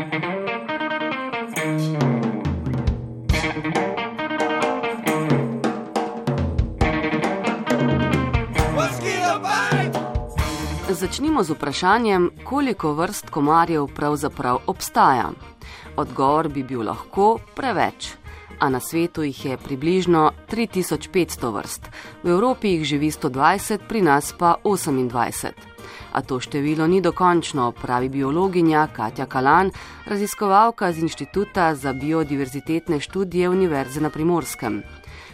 [0.00, 0.08] Začnimo
[11.42, 15.30] z vprašanjem, koliko vrst komarjev pravzaprav obstaja.
[15.96, 18.20] Odgovor bi bil lahko preveč.
[18.60, 21.90] A na svetu jih je približno 3500 vrst,
[22.22, 25.52] v Evropi jih živi 120, pri nas pa 28.
[26.12, 29.70] A to število ni dokončno, pravi biologinja Katja Kalan,
[30.06, 34.82] raziskovalka z Inštituta za biodiverzitetne študije Univerze na Primorskem.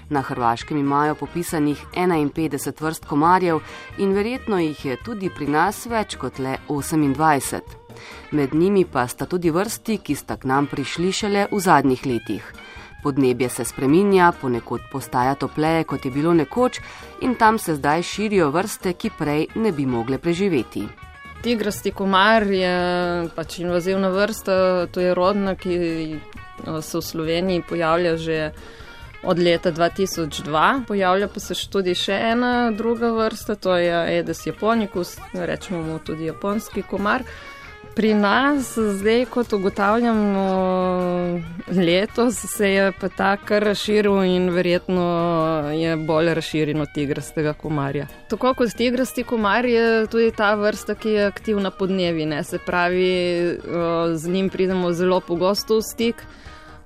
[0.08, 3.58] Na Hrvaškem imajo popisanih 51 vrst komarjev
[3.98, 7.60] in verjetno jih je tudi pri nas več kot le 28.
[8.30, 12.65] Med njimi pa sta tudi vrsti, ki sta k nam prišli šele v zadnjih letih.
[13.02, 16.80] Podnebje se spreminja, ponekod postaja topleje, kot je bilo nekoč,
[17.20, 20.86] in tam se zdaj širijo vrste, ki prej ne bi mogle preživeti.
[21.42, 25.76] Tigrasti komar je pač invazivna vrsta, to je rodna, ki
[26.80, 28.38] se v Sloveniji pojavlja že
[29.22, 30.84] od leta 2002.
[30.86, 36.26] Pojavlja pa se tudi še ena druga vrsta, to je Aedes japonicus, rečemo mu tudi
[36.26, 37.22] japonski komar.
[37.94, 40.46] Pri nas, zdaj, kot ugotavljamo,
[41.68, 45.06] letos se je pa ta kar razširil in verjetno
[45.72, 48.06] je bolj razširjen od tigrastega komarja.
[48.28, 52.44] Tako kot tigrasti komar je tudi ta vrsta, ki je aktivna podnevi, ne?
[52.44, 53.58] se pravi,
[54.14, 56.22] z njim pridemo zelo pogosto v stik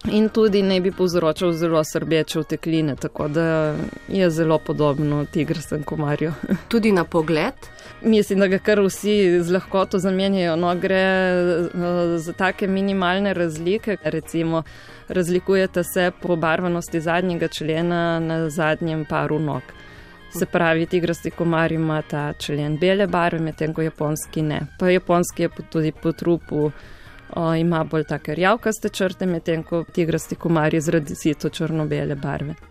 [0.09, 3.75] in tudi ne bi povzročal zelo srbeče vtekline, tako da
[4.09, 6.33] je zelo podobno tigrastem komarju.
[6.69, 7.55] Tudi na pogled?
[8.03, 10.57] Mislim, da ga kar vsi z lahkoto zamenjajo.
[10.57, 13.97] No, gre eh, za take minimalne razlike.
[14.05, 14.63] Recimo,
[15.09, 19.63] razlikujete se po barvanosti zadnjega člena na zadnjem paru nog.
[20.39, 24.61] Se pravi, tigrasti komar ima ta člen bele barve, medtem ko japonski ne.
[24.79, 26.71] Pa japonski je tudi po trupu
[27.37, 32.70] o, ima bolj take rjavkaste črte, medtem ko tigrasti komarji zaradi sito črno-bele barve.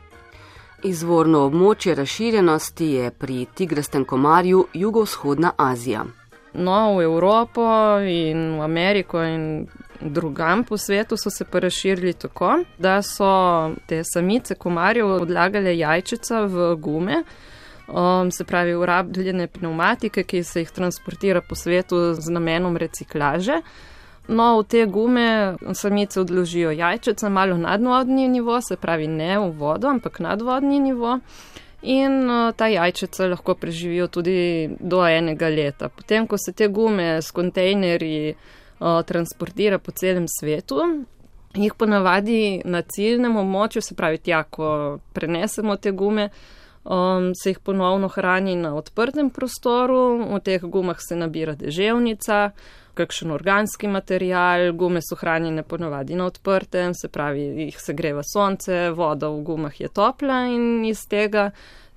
[0.83, 6.06] Izvorno območje razširjenosti je pri tigrastem komarju jugovzhodna Azija.
[6.53, 7.66] No, v Evropo
[8.00, 9.67] in v Ameriko in
[10.01, 16.41] drugam po svetu so se pa razširili tako, da so te samice komarjev odlagale jajčica
[16.41, 17.23] v gume,
[17.88, 23.61] um, se pravi urabljene pneumatike, ki se jih transportira po svetu z namenom reciklaže.
[24.29, 29.90] No, v te gume samice odložijo jajčice malo nadvodni nivo, se pravi ne v vodo,
[29.90, 31.19] ampak nadvodni nivo.
[31.81, 35.90] In uh, ta jajčica lahko preživijo tudi do enega leta.
[35.90, 40.84] Potem, ko se te gume s kontejnerji uh, transportira po celem svetu,
[41.56, 46.29] jih ponavadi na ciljnem območju, se pravi tja, ko prenesemo te gume,
[46.84, 52.51] um, se jih ponovno hrani na odprtem prostoru, v teh gumah se nabira deževnica
[53.00, 58.90] kakšen organski material, gume so hranjene ponovadi na odprtem, se pravi, jih se greva sonce,
[58.95, 61.50] voda v gumah je topla in iz tega,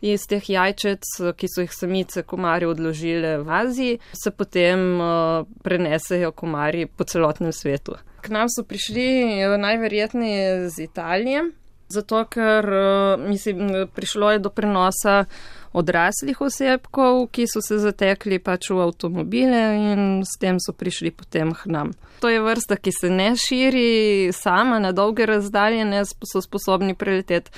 [0.03, 6.33] iz teh jajčec, ki so jih samice komarje odložile v Aziji, se potem uh, prenesejo
[6.33, 7.99] komarji po celotnem svetu.
[8.23, 9.07] K nam so prišli
[9.43, 11.49] uh, najverjetneje z Italije,
[11.93, 15.25] zato ker, uh, mislim, prišlo je do prenosa
[15.73, 21.55] odraslih osebkov, ki so se zatekli pač v avtomobile in s tem so prišli potem
[21.57, 21.93] k nam.
[22.21, 27.51] To je vrsta, ki se ne širi sama na dolge razdalje, ne so sposobni preleteti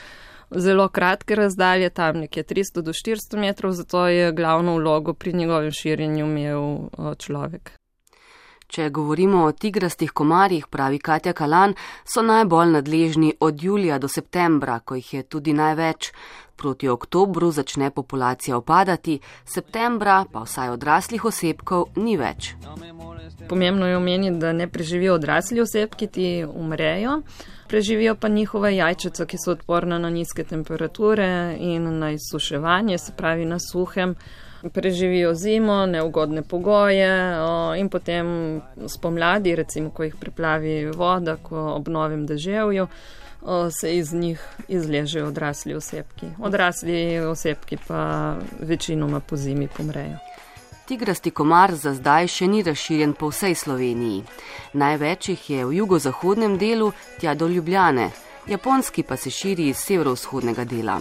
[0.55, 5.73] zelo kratke razdalje, tam nekje 300 do 400 metrov, zato je glavno vlogo pri njegovem
[5.73, 7.75] širjenju imel človek.
[8.75, 14.81] Če govorimo o tigrastih komarjih, pravi Katja Kalan, so najbolj nadležni od julija do septembra,
[14.83, 16.09] ko jih je tudi največ.
[16.59, 22.51] Proti oktobru začne populacija opadati, septembra pa vsaj odraslih osebkov ni več.
[23.49, 27.21] Pomembno je omeniti, da ne preživijo odrasli osebki, ti umrejo,
[27.71, 31.29] preživijo pa njihove jajčice, ki so odporne na nizke temperature
[31.61, 34.19] in na izsuševanje, se pravi na suhem.
[34.73, 42.27] Preživijo zimo, neugodne pogoje o, in potem spomladi, recimo, ko jih priplavi voda, ko obnovim
[42.27, 42.89] deževju
[43.71, 46.27] se iz njih izležejo odrasli osebki.
[46.43, 50.17] Odrasli osebki pa večinoma po zimi pomrejo.
[50.89, 54.23] Tigrasti komar za zdaj še ni razširjen po vsej Sloveniji.
[54.73, 58.11] Največ jih je v jugozahodnem delu, tja do Ljubljane,
[58.47, 61.01] japonski pa se širi iz severovzhodnega dela.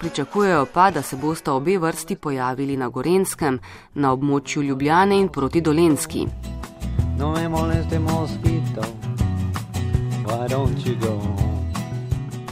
[0.00, 3.58] Pričakujejo pa, da se bosta obe vrsti pojavili na Gorenskem,
[3.94, 6.26] na območju Ljubljane in proti Dolenski.
[7.18, 7.34] No,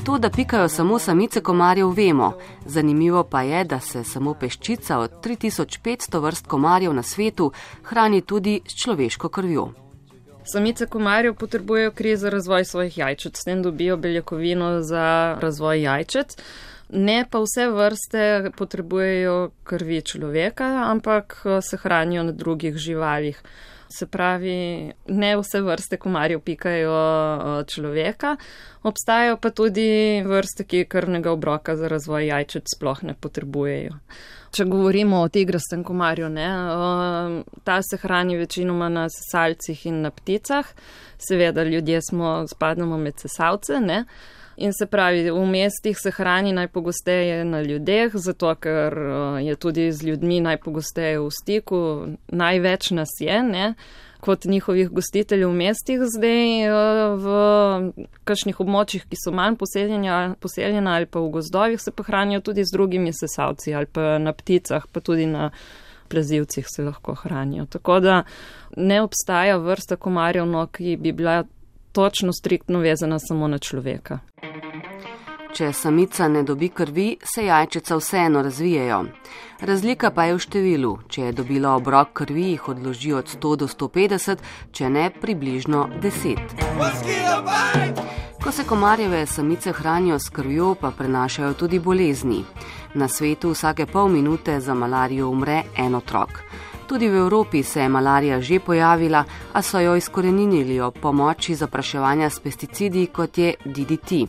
[0.05, 2.33] To, da pikajo samo samice komarjev, vemo.
[2.67, 7.53] Zanimivo pa je, da se samo peščica od 3500 vrst komarjev na svetu
[7.83, 9.69] hrani tudi s človeško krvjo.
[10.53, 16.37] Samice komarjev potrebujejo kri za razvoj svojih jajčec, s tem dobijo beljakovino za razvoj jajčec.
[16.89, 23.43] Ne pa vse vrste potrebujejo krvi človeka, ampak se hranijo na drugih živalih.
[23.89, 26.97] Se pravi, ne vse vrste komarjev pikajo
[27.65, 28.37] človeka,
[28.83, 33.97] obstajajo pa tudi vrste, ki krvnega obroka za razvoj jajčec sploh ne potrebujejo.
[34.53, 36.49] Če govorimo o tigrastem komarju, ne,
[37.65, 40.69] ta se hrani večinoma na sesalcih in na pticah.
[41.19, 44.05] Seveda, ljudje smo spadamo med sesalce, ne.
[44.59, 48.97] In se pravi, v mestih se hrani najpogosteje na ljudeh, zato ker
[49.43, 51.81] je tudi z ljudmi najpogosteje v stiku,
[52.29, 53.75] največ nas je, ne,
[54.21, 56.73] kot njihovih gostiteljev v mestih zdaj
[57.23, 57.37] v
[58.27, 62.75] kakšnih območjih, ki so manj poseljena ali pa v gozdovih, se pa hranijo tudi z
[62.75, 65.53] drugimi sesalci ali pa na pticah, pa tudi na
[66.09, 67.67] plazivcih se lahko hranijo.
[67.71, 68.23] Tako da
[68.77, 71.45] ne obstaja vrsta komarjev, no, ki bi bila
[71.99, 74.19] točno striktno vezana samo na človeka.
[75.55, 79.01] Če samica ne dobi krvi, se jajčica vseeno razvijajo.
[79.61, 80.93] Razlika pa je v številu.
[81.11, 86.39] Če je dobila obrok krvi, jih odloži od 100 do 150, če ne približno 10.
[88.45, 92.45] Ko se komarjeve samice hranijo s krvjo, pa prenašajo tudi bolezni.
[92.95, 96.45] Na svetu vsake pol minute za malarijo umre en otrok.
[96.89, 102.31] Tudi v Evropi se je malarija že pojavila, a so jo izkoreninili ob pomoči zapraševanja
[102.31, 104.25] s pesticidi, kot je DDT.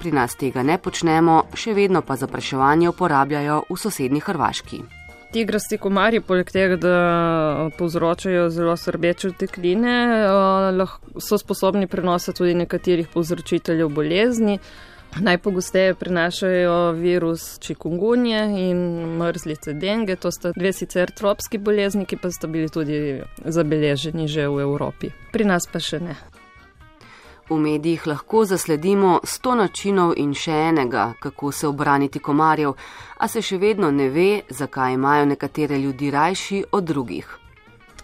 [0.00, 4.80] Pri nas tega ne počnemo, še vedno pa zapraševanje uporabljajo v sosednji Hrvaški.
[5.34, 9.94] Tigrasti komarji, poleg tega, da povzročajo zelo srbeče tekline,
[11.18, 14.58] so sposobni prenositi tudi nekaterih povzročiteljev bolezni.
[15.20, 18.78] Najpogosteje prenašajo virus čikungunje in
[19.18, 20.16] mrzlice denge.
[20.16, 25.10] To sta dve sicer tropski bolezni, ki pa sta bili tudi zabeleženi že v Evropi.
[25.32, 26.16] Pri nas pa še ne.
[27.50, 32.74] V medijih lahko zasledimo sto načinov in še enega, kako se obraniti komarjev,
[33.18, 37.43] a se še vedno ne ve, zakaj imajo nekatere ljudi rajši od drugih.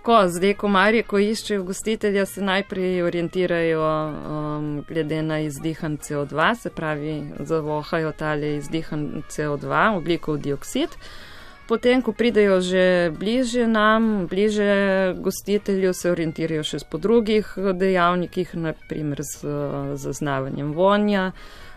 [0.01, 6.71] Tako, zdaj, komarje, ko iščejo gostitelja, se najprej orientirajo um, glede na izdihan CO2, se
[6.73, 10.97] pravi, zavohajo tale izdihan CO2, oglikov dioksid.
[11.69, 14.71] Potem, ko pridejo že bliže nam, bliže
[15.21, 19.53] gostitelju, se orientirajo še po drugih dejavnikih, naprimer z
[20.01, 21.33] zaznavanjem vonja,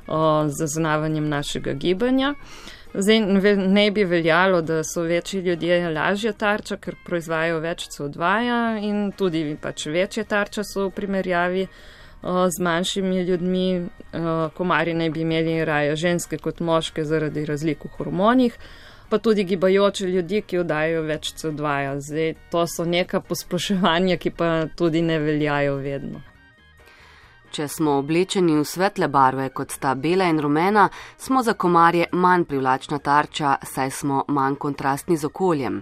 [0.08, 2.38] z zaznavanjem našega gibanja.
[2.94, 3.20] Zdaj
[3.58, 8.34] ne bi veljalo, da so večji ljudje lažja tarča, ker proizvajajo več CO2
[8.86, 11.68] in tudi pač večje tarča so v primerjavi
[12.24, 13.88] z manjšimi ljudmi.
[14.54, 18.58] Komari naj bi imeli raje ženske kot moške zaradi razlik v hormonih,
[19.10, 21.98] pa tudi gibajoče ljudi, ki oddajajo več CO2.
[21.98, 26.22] Zdaj to so neka posploševanja, ki pa tudi ne veljajo vedno.
[27.54, 30.88] Če smo oblečeni v svetle barve, kot sta bela in rumena,
[31.22, 35.78] smo za komarje manj privlačna tarča, saj smo manj kontrastni z okoljem.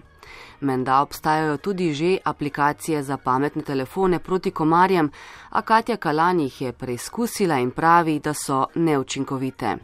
[0.67, 5.11] Menda obstajajo tudi že aplikacije za pametne telefone proti komarjem,
[5.49, 9.77] a Katja Kalan jih je preizkusila in pravi, da so neučinkovite.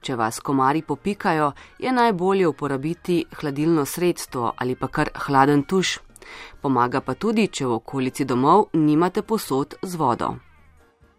[0.00, 5.98] Če vas komari popikajo, je najbolje uporabiti hladilno sredstvo ali pa kar hladen tuš.
[6.62, 10.36] Pomaga pa tudi, če v okolici domov nimate posod z vodo.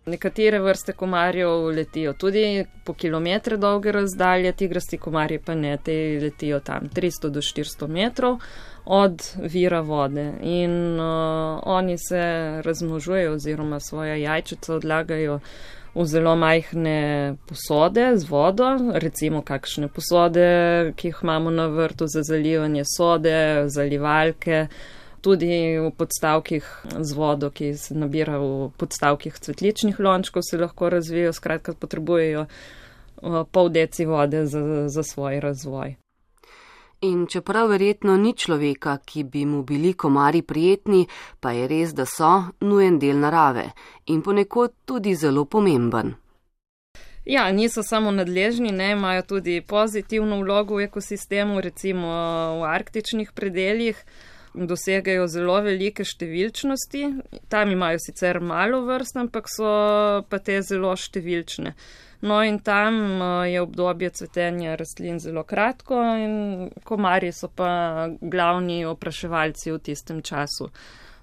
[0.07, 6.59] Nekatere vrste komarjev letijo tudi po kilometre dolge razdalje, tigrasti komarji pa ne, te letijo
[6.59, 8.37] tam 300 do 400 metrov
[8.85, 10.31] od vira vode.
[10.41, 12.21] In uh, oni se
[12.63, 15.39] razmnožujejo oziroma svoje jajčice odlagajo
[15.95, 20.47] v zelo majhne posode z vodo, recimo kakšne posode,
[20.95, 24.67] ki jih imamo na vrtu za zalivanje sode, zalivalke
[25.27, 26.63] tudi v podstavkih
[27.03, 32.45] z vodo, ki se nabira v podstavkih cvetličnih lončkov, se lahko razvijajo, skratka potrebujejo
[33.51, 35.97] pol deci vode za, za svoj razvoj.
[37.01, 41.03] In čeprav verjetno ni človeka, ki bi mu bili komari prijetni,
[41.39, 42.31] pa je res, da so
[42.61, 43.67] nujen del narave
[44.07, 46.15] in ponekod tudi zelo pomemben.
[47.25, 52.07] Ja, niso samo nadležni, ne, imajo tudi pozitivno vlogo v ekosistemu, recimo
[52.61, 53.99] v arktičnih predeljih
[54.65, 57.03] dosegajo zelo velike številčnosti.
[57.51, 59.71] Tam imajo sicer malo vrst, ampak so
[60.29, 61.75] pa te zelo številčne.
[62.25, 66.37] No in tam eh, je obdobje cvetenja rastlin zelo kratko in
[66.83, 70.71] komarji so pa glavni opraševalci v tistem času.